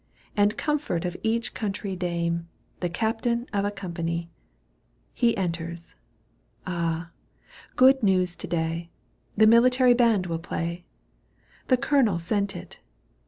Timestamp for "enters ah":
5.37-7.11